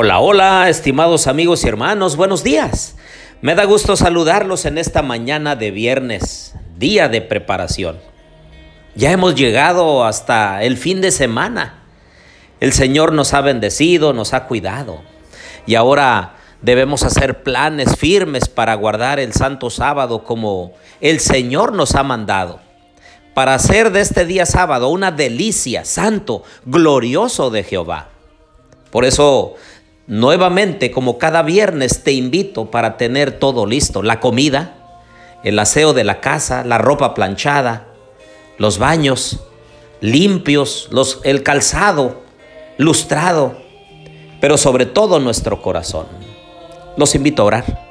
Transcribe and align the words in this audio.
Hola, 0.00 0.20
hola, 0.20 0.68
estimados 0.68 1.26
amigos 1.26 1.64
y 1.64 1.68
hermanos, 1.68 2.14
buenos 2.14 2.44
días. 2.44 2.94
Me 3.40 3.56
da 3.56 3.64
gusto 3.64 3.96
saludarlos 3.96 4.64
en 4.64 4.78
esta 4.78 5.02
mañana 5.02 5.56
de 5.56 5.72
viernes, 5.72 6.54
día 6.76 7.08
de 7.08 7.20
preparación. 7.20 7.98
Ya 8.94 9.10
hemos 9.10 9.34
llegado 9.34 10.04
hasta 10.04 10.62
el 10.62 10.76
fin 10.76 11.00
de 11.00 11.10
semana. 11.10 11.82
El 12.60 12.72
Señor 12.72 13.12
nos 13.12 13.34
ha 13.34 13.40
bendecido, 13.40 14.12
nos 14.12 14.34
ha 14.34 14.44
cuidado. 14.44 15.02
Y 15.66 15.74
ahora 15.74 16.36
debemos 16.62 17.02
hacer 17.02 17.42
planes 17.42 17.96
firmes 17.96 18.48
para 18.48 18.76
guardar 18.76 19.18
el 19.18 19.32
santo 19.32 19.68
sábado 19.68 20.22
como 20.22 20.74
el 21.00 21.18
Señor 21.18 21.72
nos 21.72 21.96
ha 21.96 22.04
mandado. 22.04 22.60
Para 23.34 23.54
hacer 23.54 23.90
de 23.90 24.02
este 24.02 24.24
día 24.24 24.46
sábado 24.46 24.90
una 24.90 25.10
delicia, 25.10 25.84
santo, 25.84 26.44
glorioso 26.64 27.50
de 27.50 27.64
Jehová. 27.64 28.10
Por 28.92 29.04
eso 29.04 29.56
Nuevamente, 30.08 30.90
como 30.90 31.18
cada 31.18 31.42
viernes, 31.42 32.02
te 32.02 32.12
invito 32.12 32.70
para 32.70 32.96
tener 32.96 33.32
todo 33.32 33.66
listo. 33.66 34.02
La 34.02 34.20
comida, 34.20 34.74
el 35.44 35.58
aseo 35.58 35.92
de 35.92 36.02
la 36.02 36.22
casa, 36.22 36.64
la 36.64 36.78
ropa 36.78 37.12
planchada, 37.12 37.88
los 38.56 38.78
baños 38.78 39.40
limpios, 40.00 40.88
los, 40.92 41.20
el 41.24 41.42
calzado 41.42 42.22
lustrado, 42.78 43.58
pero 44.40 44.56
sobre 44.56 44.86
todo 44.86 45.20
nuestro 45.20 45.60
corazón. 45.60 46.06
Los 46.96 47.14
invito 47.14 47.42
a 47.42 47.46
orar. 47.46 47.88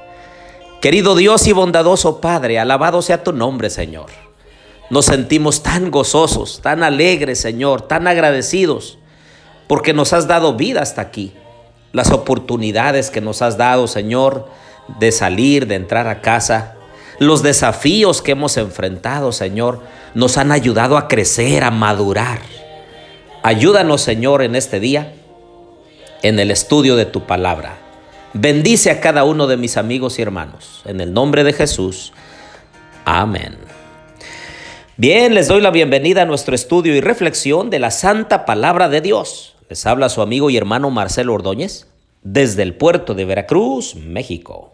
Querido 0.82 1.16
Dios 1.16 1.46
y 1.46 1.52
bondadoso 1.52 2.20
Padre, 2.20 2.58
alabado 2.58 3.04
sea 3.04 3.24
tu 3.24 3.32
nombre, 3.32 3.70
Señor. 3.70 4.08
Nos 4.90 5.06
sentimos 5.06 5.62
tan 5.62 5.92
gozosos, 5.92 6.62
tan 6.64 6.82
alegres, 6.82 7.40
Señor, 7.40 7.84
tan 7.84 8.08
agradecidos, 8.08 8.98
porque 9.68 9.94
nos 9.94 10.14
has 10.14 10.28
dado 10.28 10.56
vida 10.56 10.82
hasta 10.82 11.02
aquí 11.02 11.32
las 11.98 12.12
oportunidades 12.12 13.10
que 13.10 13.20
nos 13.20 13.42
has 13.42 13.58
dado, 13.58 13.88
Señor, 13.88 14.48
de 15.00 15.12
salir, 15.12 15.68
de 15.68 15.76
entrar 15.76 16.08
a 16.08 16.22
casa. 16.22 16.76
Los 17.20 17.44
desafíos 17.44 18.22
que 18.22 18.32
hemos 18.32 18.56
enfrentado, 18.56 19.34
Señor, 19.34 19.82
nos 20.14 20.38
han 20.38 20.52
ayudado 20.52 20.98
a 20.98 21.08
crecer, 21.08 21.64
a 21.64 21.72
madurar. 21.72 22.40
Ayúdanos, 23.44 24.02
Señor, 24.02 24.44
en 24.44 24.56
este 24.56 24.80
día, 24.80 25.14
en 26.22 26.40
el 26.40 26.52
estudio 26.52 26.96
de 26.96 27.06
tu 27.06 27.26
palabra. 27.26 27.78
Bendice 28.34 28.92
a 28.92 29.02
cada 29.02 29.24
uno 29.24 29.48
de 29.48 29.58
mis 29.58 29.76
amigos 29.76 30.20
y 30.20 30.22
hermanos. 30.22 30.84
En 30.86 31.02
el 31.02 31.12
nombre 31.12 31.44
de 31.44 31.54
Jesús. 31.54 32.14
Amén. 33.06 33.58
Bien, 34.98 35.34
les 35.34 35.48
doy 35.48 35.62
la 35.62 35.72
bienvenida 35.72 36.22
a 36.22 36.26
nuestro 36.26 36.54
estudio 36.54 36.96
y 36.96 37.02
reflexión 37.02 37.70
de 37.70 37.80
la 37.80 37.90
Santa 37.90 38.46
Palabra 38.46 38.90
de 38.90 39.02
Dios. 39.02 39.57
Les 39.70 39.86
habla 39.86 40.08
su 40.08 40.22
amigo 40.22 40.50
y 40.50 40.56
hermano 40.56 40.90
Marcelo 40.92 41.34
Ordóñez 41.34 41.88
desde 42.24 42.64
el 42.64 42.76
puerto 42.76 43.16
de 43.16 43.26
Veracruz, 43.26 43.96
México. 43.96 44.72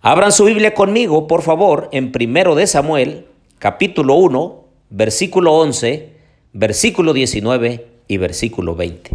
Abran 0.00 0.32
su 0.32 0.44
Biblia 0.44 0.72
conmigo, 0.72 1.26
por 1.26 1.42
favor, 1.42 1.90
en 1.92 2.12
primero 2.12 2.54
de 2.54 2.66
Samuel, 2.66 3.26
capítulo 3.58 4.14
1, 4.14 4.64
versículo 4.88 5.54
11, 5.56 6.12
versículo 6.54 7.12
19 7.12 7.86
y 8.08 8.16
versículo 8.16 8.74
20. 8.74 9.10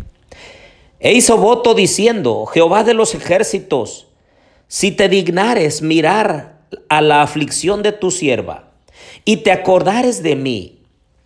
E 1.00 1.14
hizo 1.14 1.38
voto 1.38 1.74
diciendo, 1.74 2.46
Jehová 2.46 2.84
de 2.84 2.94
los 2.94 3.16
ejércitos, 3.16 4.08
si 4.68 4.92
te 4.92 5.10
dignares 5.10 5.82
mirar 5.82 6.60
a 6.90 7.02
la 7.02 7.24
aflicción 7.24 7.82
de 7.82 7.92
tu 7.92 8.12
sierva, 8.12 8.70
y 9.26 9.38
te 9.38 9.52
acordares 9.52 10.22
de 10.22 10.36
mí, 10.36 10.81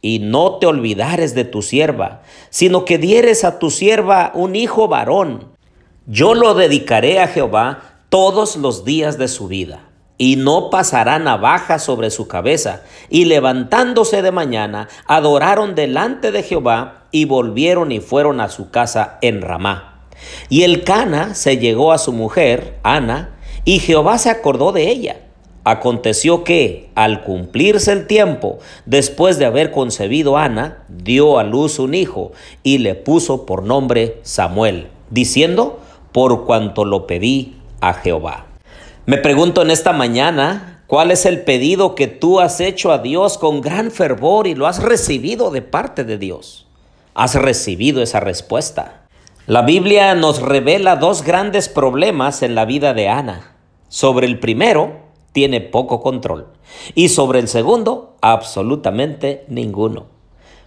y 0.05 0.19
no 0.19 0.59
te 0.59 0.67
olvidares 0.67 1.33
de 1.33 1.45
tu 1.45 1.63
sierva, 1.63 2.21
sino 2.51 2.85
que 2.85 2.99
dieres 2.99 3.43
a 3.43 3.57
tu 3.57 3.71
sierva 3.71 4.31
un 4.35 4.55
hijo 4.55 4.88
varón. 4.88 5.55
Yo 6.05 6.35
lo 6.35 6.53
dedicaré 6.53 7.19
a 7.19 7.27
Jehová 7.27 7.79
todos 8.09 8.55
los 8.55 8.85
días 8.85 9.17
de 9.17 9.27
su 9.27 9.47
vida, 9.47 9.89
y 10.19 10.35
no 10.35 10.69
pasará 10.69 11.17
navaja 11.17 11.79
sobre 11.79 12.11
su 12.11 12.27
cabeza. 12.27 12.83
Y 13.09 13.25
levantándose 13.25 14.21
de 14.21 14.31
mañana, 14.31 14.89
adoraron 15.07 15.73
delante 15.73 16.31
de 16.31 16.44
Jehová, 16.44 17.07
y 17.09 17.25
volvieron 17.25 17.91
y 17.91 17.99
fueron 17.99 18.41
a 18.41 18.49
su 18.49 18.69
casa 18.69 19.17
en 19.23 19.41
Ramá. 19.41 20.03
Y 20.49 20.61
el 20.61 20.83
Cana 20.83 21.33
se 21.33 21.57
llegó 21.57 21.91
a 21.91 21.97
su 21.97 22.13
mujer, 22.13 22.77
Ana, 22.83 23.39
y 23.63 23.79
Jehová 23.79 24.19
se 24.19 24.29
acordó 24.29 24.71
de 24.71 24.88
ella 24.88 25.25
Aconteció 25.67 26.43
que, 26.43 26.91
al 26.93 27.23
cumplirse 27.23 27.91
el 27.91 28.05
tiempo, 28.05 28.59
después 28.85 29.39
de 29.39 29.45
haber 29.45 29.71
concebido 29.71 30.37
Ana, 30.37 30.83
dio 30.89 31.39
a 31.39 31.43
luz 31.43 31.79
un 31.79 31.95
hijo 31.95 32.33
y 32.61 32.77
le 32.77 32.93
puso 32.93 33.47
por 33.47 33.63
nombre 33.63 34.19
Samuel, 34.21 34.89
diciendo, 35.09 35.79
por 36.11 36.45
cuanto 36.45 36.85
lo 36.85 37.07
pedí 37.07 37.55
a 37.81 37.95
Jehová. 37.95 38.45
Me 39.07 39.17
pregunto 39.17 39.63
en 39.63 39.71
esta 39.71 39.91
mañana, 39.91 40.83
¿cuál 40.85 41.09
es 41.09 41.25
el 41.25 41.41
pedido 41.41 41.95
que 41.95 42.05
tú 42.05 42.39
has 42.39 42.59
hecho 42.59 42.91
a 42.91 42.99
Dios 42.99 43.39
con 43.39 43.61
gran 43.61 43.89
fervor 43.89 44.45
y 44.45 44.53
lo 44.53 44.67
has 44.67 44.83
recibido 44.83 45.49
de 45.49 45.63
parte 45.63 46.03
de 46.03 46.19
Dios? 46.19 46.67
¿Has 47.15 47.33
recibido 47.33 48.03
esa 48.03 48.19
respuesta? 48.19 49.07
La 49.47 49.63
Biblia 49.63 50.13
nos 50.13 50.43
revela 50.43 50.95
dos 50.95 51.23
grandes 51.23 51.69
problemas 51.69 52.43
en 52.43 52.53
la 52.53 52.65
vida 52.65 52.93
de 52.93 53.09
Ana. 53.09 53.55
Sobre 53.89 54.27
el 54.27 54.37
primero, 54.39 55.04
tiene 55.35 55.59
poco 55.59 56.01
control. 56.01 56.47
Y 56.96 57.09
sobre 57.09 57.40
el 57.40 57.50
segundo, 57.50 58.16
absolutamente 58.22 59.44
ninguno. 59.50 60.06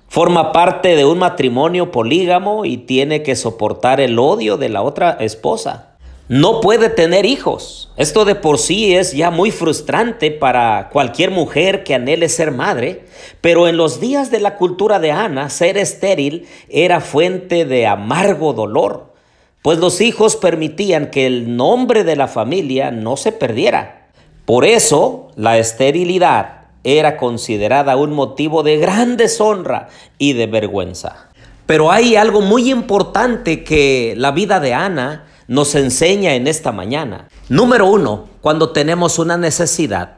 Forma 0.08 0.52
parte 0.52 0.94
de 0.94 1.06
un 1.06 1.18
matrimonio 1.18 1.90
polígamo 1.90 2.66
y 2.66 2.76
tiene 2.76 3.22
que 3.22 3.34
soportar 3.34 3.98
el 3.98 4.18
odio 4.18 4.58
de 4.58 4.68
la 4.68 4.82
otra 4.82 5.12
esposa. 5.20 5.96
No 6.28 6.60
puede 6.60 6.90
tener 6.90 7.24
hijos. 7.24 7.90
Esto 7.96 8.26
de 8.26 8.34
por 8.34 8.58
sí 8.58 8.94
es 8.94 9.14
ya 9.14 9.30
muy 9.30 9.50
frustrante 9.52 10.30
para 10.30 10.90
cualquier 10.92 11.30
mujer 11.30 11.82
que 11.82 11.94
anhele 11.94 12.28
ser 12.28 12.52
madre, 12.52 13.06
pero 13.40 13.68
en 13.68 13.78
los 13.78 14.00
días 14.00 14.30
de 14.30 14.40
la 14.40 14.56
cultura 14.56 14.98
de 14.98 15.12
Ana, 15.12 15.48
ser 15.48 15.78
estéril 15.78 16.46
era 16.68 17.00
fuente 17.00 17.64
de 17.64 17.86
amargo 17.86 18.52
dolor, 18.52 19.14
pues 19.62 19.78
los 19.78 20.02
hijos 20.02 20.36
permitían 20.36 21.10
que 21.10 21.24
el 21.24 21.56
nombre 21.56 22.04
de 22.04 22.16
la 22.16 22.28
familia 22.28 22.90
no 22.90 23.16
se 23.16 23.32
perdiera. 23.32 23.97
Por 24.48 24.64
eso 24.64 25.28
la 25.36 25.58
esterilidad 25.58 26.68
era 26.82 27.18
considerada 27.18 27.98
un 27.98 28.14
motivo 28.14 28.62
de 28.62 28.78
gran 28.78 29.18
deshonra 29.18 29.90
y 30.16 30.32
de 30.32 30.46
vergüenza. 30.46 31.28
Pero 31.66 31.92
hay 31.92 32.16
algo 32.16 32.40
muy 32.40 32.70
importante 32.70 33.62
que 33.62 34.14
la 34.16 34.30
vida 34.30 34.58
de 34.58 34.72
Ana 34.72 35.26
nos 35.48 35.74
enseña 35.74 36.34
en 36.34 36.46
esta 36.46 36.72
mañana. 36.72 37.28
Número 37.50 37.88
uno, 37.88 38.24
cuando 38.40 38.70
tenemos 38.70 39.18
una 39.18 39.36
necesidad, 39.36 40.16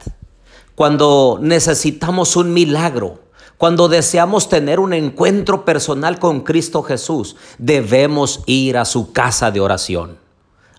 cuando 0.75 1.37
necesitamos 1.41 2.37
un 2.37 2.53
milagro, 2.53 3.19
cuando 3.57 3.89
deseamos 3.89 4.47
tener 4.47 4.79
un 4.79 4.93
encuentro 4.93 5.65
personal 5.65 6.19
con 6.19 6.39
Cristo 6.39 6.83
Jesús, 6.83 7.35
debemos 7.57 8.43
ir 8.45 8.77
a 8.77 8.85
su 8.85 9.11
casa 9.11 9.51
de 9.51 9.59
oración. 9.59 10.17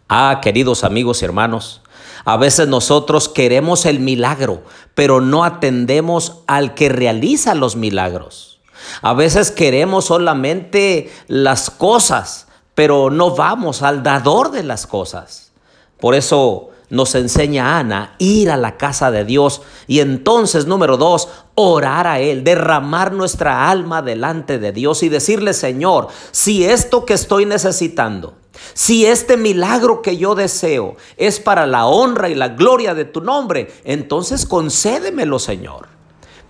Ah, 0.08 0.40
queridos 0.42 0.84
amigos 0.84 1.20
y 1.20 1.26
hermanos, 1.26 1.81
a 2.24 2.36
veces 2.36 2.68
nosotros 2.68 3.28
queremos 3.28 3.86
el 3.86 4.00
milagro, 4.00 4.62
pero 4.94 5.20
no 5.20 5.44
atendemos 5.44 6.40
al 6.46 6.74
que 6.74 6.88
realiza 6.88 7.54
los 7.54 7.76
milagros. 7.76 8.60
A 9.00 9.14
veces 9.14 9.50
queremos 9.50 10.06
solamente 10.06 11.10
las 11.28 11.70
cosas, 11.70 12.46
pero 12.74 13.10
no 13.10 13.34
vamos 13.34 13.82
al 13.82 14.02
dador 14.02 14.50
de 14.50 14.62
las 14.62 14.86
cosas. 14.86 15.52
Por 15.98 16.14
eso 16.14 16.70
nos 16.90 17.14
enseña 17.14 17.78
Ana 17.78 18.14
ir 18.18 18.50
a 18.50 18.56
la 18.56 18.76
casa 18.76 19.10
de 19.10 19.24
Dios 19.24 19.62
y 19.86 20.00
entonces, 20.00 20.66
número 20.66 20.96
dos, 20.98 21.28
orar 21.54 22.06
a 22.06 22.20
Él, 22.20 22.44
derramar 22.44 23.12
nuestra 23.12 23.70
alma 23.70 24.02
delante 24.02 24.58
de 24.58 24.72
Dios 24.72 25.02
y 25.02 25.08
decirle, 25.08 25.54
Señor, 25.54 26.08
si 26.32 26.64
esto 26.64 27.06
que 27.06 27.14
estoy 27.14 27.46
necesitando, 27.46 28.34
si 28.74 29.06
este 29.06 29.36
milagro 29.36 30.02
que 30.02 30.16
yo 30.16 30.34
deseo 30.34 30.96
es 31.16 31.40
para 31.40 31.66
la 31.66 31.86
honra 31.86 32.28
y 32.28 32.34
la 32.34 32.48
gloria 32.48 32.94
de 32.94 33.04
tu 33.04 33.20
nombre, 33.20 33.72
entonces 33.84 34.46
concédemelo, 34.46 35.38
Señor. 35.38 35.88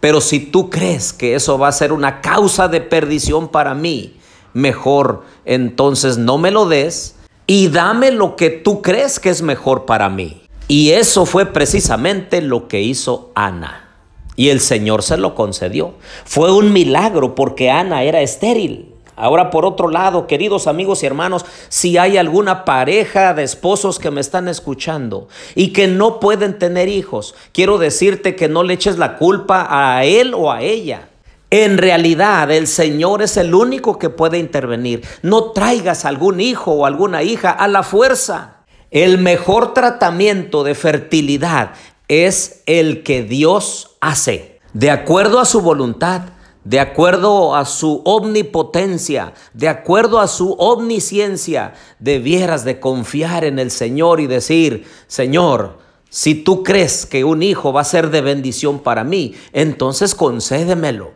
Pero 0.00 0.20
si 0.20 0.40
tú 0.40 0.68
crees 0.68 1.12
que 1.12 1.34
eso 1.34 1.58
va 1.58 1.68
a 1.68 1.72
ser 1.72 1.92
una 1.92 2.20
causa 2.20 2.68
de 2.68 2.80
perdición 2.80 3.48
para 3.48 3.74
mí, 3.74 4.16
mejor 4.52 5.22
entonces 5.44 6.18
no 6.18 6.38
me 6.38 6.50
lo 6.50 6.66
des 6.66 7.14
y 7.46 7.68
dame 7.68 8.10
lo 8.10 8.36
que 8.36 8.50
tú 8.50 8.82
crees 8.82 9.20
que 9.20 9.30
es 9.30 9.42
mejor 9.42 9.84
para 9.84 10.08
mí. 10.08 10.42
Y 10.68 10.90
eso 10.90 11.26
fue 11.26 11.46
precisamente 11.46 12.40
lo 12.40 12.66
que 12.66 12.80
hizo 12.80 13.30
Ana. 13.34 13.90
Y 14.36 14.48
el 14.48 14.60
Señor 14.60 15.02
se 15.02 15.18
lo 15.18 15.34
concedió. 15.34 15.94
Fue 16.24 16.52
un 16.52 16.72
milagro 16.72 17.34
porque 17.34 17.70
Ana 17.70 18.02
era 18.04 18.22
estéril. 18.22 18.91
Ahora 19.14 19.50
por 19.50 19.64
otro 19.66 19.88
lado, 19.88 20.26
queridos 20.26 20.66
amigos 20.66 21.02
y 21.02 21.06
hermanos, 21.06 21.44
si 21.68 21.98
hay 21.98 22.16
alguna 22.16 22.64
pareja 22.64 23.34
de 23.34 23.42
esposos 23.42 23.98
que 23.98 24.10
me 24.10 24.20
están 24.20 24.48
escuchando 24.48 25.28
y 25.54 25.72
que 25.72 25.86
no 25.86 26.18
pueden 26.18 26.58
tener 26.58 26.88
hijos, 26.88 27.34
quiero 27.52 27.78
decirte 27.78 28.36
que 28.36 28.48
no 28.48 28.62
le 28.62 28.74
eches 28.74 28.98
la 28.98 29.18
culpa 29.18 29.66
a 29.68 30.04
él 30.04 30.32
o 30.34 30.50
a 30.50 30.62
ella. 30.62 31.08
En 31.50 31.76
realidad 31.76 32.50
el 32.50 32.66
Señor 32.66 33.20
es 33.20 33.36
el 33.36 33.54
único 33.54 33.98
que 33.98 34.08
puede 34.08 34.38
intervenir. 34.38 35.04
No 35.20 35.52
traigas 35.52 36.06
algún 36.06 36.40
hijo 36.40 36.72
o 36.72 36.86
alguna 36.86 37.22
hija 37.22 37.50
a 37.50 37.68
la 37.68 37.82
fuerza. 37.82 38.62
El 38.90 39.18
mejor 39.18 39.74
tratamiento 39.74 40.64
de 40.64 40.74
fertilidad 40.74 41.72
es 42.08 42.62
el 42.64 43.02
que 43.02 43.22
Dios 43.22 43.96
hace, 44.00 44.60
de 44.72 44.90
acuerdo 44.90 45.40
a 45.40 45.44
su 45.44 45.60
voluntad, 45.60 46.22
de 46.64 46.80
acuerdo 46.80 47.56
a 47.56 47.64
su 47.64 48.02
omnipotencia, 48.04 49.34
de 49.52 49.68
acuerdo 49.68 50.20
a 50.20 50.28
su 50.28 50.52
omnisciencia, 50.52 51.74
debieras 51.98 52.64
de 52.64 52.78
confiar 52.78 53.44
en 53.44 53.58
el 53.58 53.70
Señor 53.70 54.20
y 54.20 54.26
decir, 54.26 54.86
Señor, 55.08 55.78
si 56.08 56.34
tú 56.34 56.62
crees 56.62 57.06
que 57.06 57.24
un 57.24 57.42
hijo 57.42 57.72
va 57.72 57.80
a 57.80 57.84
ser 57.84 58.10
de 58.10 58.20
bendición 58.20 58.80
para 58.80 59.02
mí, 59.02 59.34
entonces 59.52 60.14
concédemelo. 60.14 61.12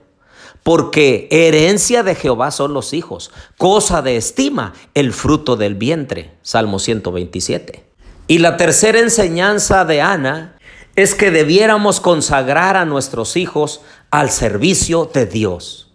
Porque 0.63 1.29
herencia 1.31 2.03
de 2.03 2.17
Jehová 2.17 2.51
son 2.51 2.73
los 2.73 2.93
hijos, 2.93 3.31
cosa 3.57 4.03
de 4.03 4.17
estima 4.17 4.73
el 4.95 5.13
fruto 5.13 5.55
del 5.55 5.77
vientre. 5.77 6.33
Salmo 6.43 6.81
127. 6.81 7.85
Y 8.27 8.39
la 8.39 8.57
tercera 8.57 8.99
enseñanza 8.99 9.85
de 9.85 10.01
Ana 10.01 10.57
es 10.97 11.15
que 11.15 11.31
debiéramos 11.31 12.01
consagrar 12.01 12.77
a 12.77 12.87
nuestros 12.87 13.37
hijos 13.37 13.83
al 14.17 14.31
servicio 14.31 15.11
de 15.13 15.27
Dios. 15.27 15.91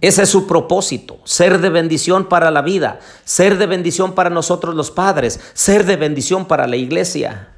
Ese 0.00 0.22
es 0.22 0.28
su 0.28 0.46
propósito, 0.46 1.18
ser 1.24 1.60
de 1.60 1.68
bendición 1.68 2.28
para 2.28 2.52
la 2.52 2.62
vida, 2.62 3.00
ser 3.24 3.58
de 3.58 3.66
bendición 3.66 4.12
para 4.12 4.30
nosotros 4.30 4.76
los 4.76 4.92
padres, 4.92 5.40
ser 5.52 5.84
de 5.84 5.96
bendición 5.96 6.44
para 6.44 6.68
la 6.68 6.76
iglesia. 6.76 7.48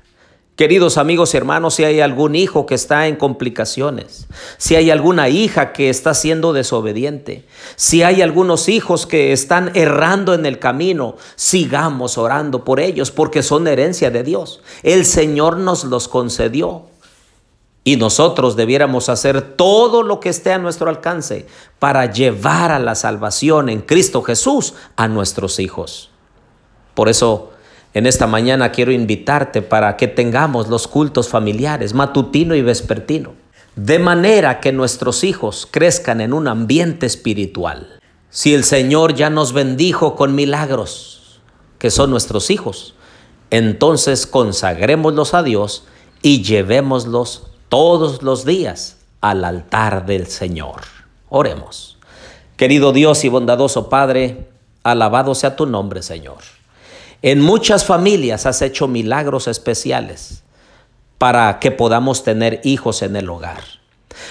Queridos 0.57 0.97
amigos 0.97 1.35
y 1.35 1.37
hermanos, 1.37 1.75
si 1.75 1.85
hay 1.85 2.01
algún 2.01 2.37
hijo 2.37 2.65
que 2.65 2.75
está 2.75 3.07
en 3.07 3.17
complicaciones, 3.17 4.29
si 4.57 4.77
hay 4.77 4.91
alguna 4.91 5.29
hija 5.29 5.75
que 5.75 5.91
está 5.91 6.15
siendo 6.15 6.55
desobediente, 6.55 7.45
si 7.77 8.03
hay 8.03 8.23
algunos 8.23 8.71
hijos 8.71 9.05
que 9.05 9.35
están 9.35 9.73
errando 9.75 10.33
en 10.33 10.47
el 10.47 10.59
camino, 10.59 11.17
sigamos 11.37 12.17
orando 12.17 12.65
por 12.65 12.81
ellos 12.81 13.11
porque 13.11 13.43
son 13.43 13.69
herencia 13.69 14.11
de 14.11 14.23
Dios. 14.23 14.63
El 14.83 15.05
Señor 15.05 15.59
nos 15.59 15.85
los 15.85 16.09
concedió. 16.09 16.87
Y 17.89 17.97
nosotros 17.97 18.55
debiéramos 18.55 19.09
hacer 19.09 19.41
todo 19.41 20.03
lo 20.03 20.21
que 20.21 20.29
esté 20.29 20.53
a 20.53 20.59
nuestro 20.59 20.91
alcance 20.91 21.47
para 21.79 22.05
llevar 22.13 22.71
a 22.71 22.79
la 22.79 22.95
salvación 22.95 23.71
en 23.71 23.81
Cristo 23.81 24.21
Jesús 24.21 24.75
a 24.97 25.09
nuestros 25.09 25.59
hijos. 25.59 26.11
Por 26.93 27.09
eso, 27.09 27.53
en 27.95 28.05
esta 28.05 28.27
mañana 28.27 28.73
quiero 28.73 28.93
invitarte 28.93 29.63
para 29.63 29.97
que 29.97 30.07
tengamos 30.07 30.69
los 30.69 30.87
cultos 30.87 31.31
familiares, 31.31 31.95
matutino 31.95 32.55
y 32.55 32.61
vespertino, 32.61 33.33
de 33.75 33.99
manera 33.99 34.61
que 34.61 34.71
nuestros 34.71 35.25
hijos 35.25 35.67
crezcan 35.71 36.21
en 36.21 36.35
un 36.35 36.47
ambiente 36.47 37.07
espiritual. 37.07 37.99
Si 38.29 38.53
el 38.53 38.65
Señor 38.65 39.15
ya 39.15 39.31
nos 39.31 39.55
bendijo 39.55 40.15
con 40.15 40.35
milagros, 40.35 41.41
que 41.79 41.91
son 41.91 42.11
nuestros 42.11 42.51
hijos, 42.51 42.95
entonces 43.49 44.27
consagrémoslos 44.27 45.33
a 45.33 45.43
Dios 45.43 45.85
y 46.21 46.43
llevémoslos 46.43 47.48
todos 47.69 48.23
los 48.23 48.45
días 48.45 48.97
al 49.21 49.45
altar 49.45 50.07
del 50.07 50.27
Señor. 50.27 50.83
Oremos. 51.29 51.99
Querido 52.57 52.93
Dios 52.93 53.25
y 53.25 53.29
bondadoso 53.29 53.89
Padre, 53.89 54.49
alabado 54.83 55.35
sea 55.35 55.57
tu 55.57 55.67
nombre, 55.67 56.03
Señor. 56.03 56.39
En 57.23 57.41
muchas 57.41 57.85
familias 57.85 58.47
has 58.47 58.63
hecho 58.63 58.89
milagros 58.89 59.49
especiales 59.49 60.43
para 61.19 61.59
que 61.59 61.71
podamos 61.71 62.23
tener 62.23 62.61
hijos 62.65 63.03
en 63.03 63.17
el 63.17 63.29
hogar. 63.29 63.63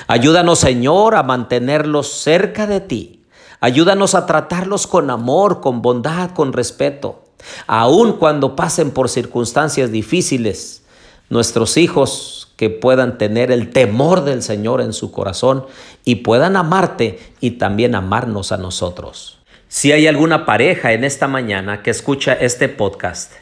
Ayúdanos, 0.08 0.60
Señor, 0.60 1.16
a 1.16 1.24
mantenerlos 1.24 2.08
cerca 2.08 2.66
de 2.66 2.82
ti. 2.82 3.26
Ayúdanos 3.60 4.16
a 4.16 4.26
tratarlos 4.26 4.88
con 4.88 5.10
amor, 5.10 5.62
con 5.62 5.82
bondad, 5.82 6.32
con 6.32 6.54
respeto. 6.54 7.24
Aun 7.66 8.14
cuando 8.14 8.56
pasen 8.56 8.92
por 8.92 9.10
circunstancias 9.10 9.92
difíciles, 9.92 10.84
nuestros 11.30 11.78
hijos 11.78 12.37
que 12.58 12.70
puedan 12.70 13.18
tener 13.18 13.52
el 13.52 13.70
temor 13.70 14.26
del 14.26 14.42
Señor 14.42 14.82
en 14.82 14.92
su 14.92 15.12
corazón 15.12 15.66
y 16.04 16.16
puedan 16.16 16.58
amarte 16.58 17.20
y 17.40 17.52
también 17.52 17.96
amarnos 17.96 18.52
a 18.52 18.58
nosotros. 18.58 19.40
Si 19.70 19.92
hay 19.92 20.08
alguna 20.08 20.46
pareja 20.46 20.92
en 20.94 21.04
esta 21.04 21.28
mañana 21.28 21.84
que 21.84 21.92
escucha 21.92 22.34
este 22.34 22.68
podcast 22.68 23.34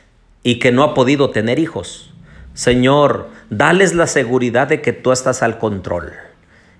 y 0.43 0.59
que 0.59 0.71
no 0.71 0.83
ha 0.83 0.93
podido 0.93 1.29
tener 1.29 1.59
hijos, 1.59 2.11
Señor, 2.53 3.29
dales 3.49 3.95
la 3.95 4.07
seguridad 4.07 4.67
de 4.67 4.81
que 4.81 4.93
tú 4.93 5.11
estás 5.11 5.41
al 5.41 5.59
control 5.59 6.13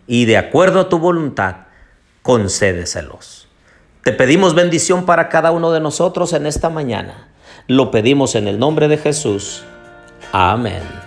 y 0.08 0.26
de 0.26 0.38
acuerdo 0.38 0.82
a 0.82 0.90
tu 0.90 1.00
voluntad, 1.00 1.68
concédeselos. 2.22 3.48
Te 4.04 4.12
pedimos 4.12 4.56
bendición 4.56 5.06
para 5.06 5.30
cada 5.30 5.52
uno 5.52 5.72
de 5.72 5.80
nosotros 5.80 6.34
en 6.34 6.46
esta 6.46 6.70
mañana. 6.70 7.30
Lo 7.68 7.92
pedimos 7.92 8.36
en 8.36 8.48
el 8.48 8.60
nombre 8.60 8.88
de 8.88 8.98
Jesús. 8.98 9.64
Amén. 10.32 11.05